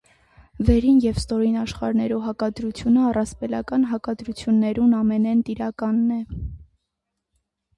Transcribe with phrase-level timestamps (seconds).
[0.67, 6.19] Վերին եւ ստորին աշխարհներու հակադրութիւնը առասպելական հակադրութիւններուն ամէնէն տիրականն է։